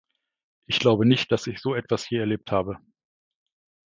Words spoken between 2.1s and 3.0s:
erlebt habe.